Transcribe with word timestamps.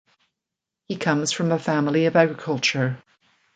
He 0.87 0.95
comes 0.95 1.31
from 1.31 1.51
a 1.51 1.59
family 1.59 2.07
of 2.07 2.15
agriculture. 2.15 3.03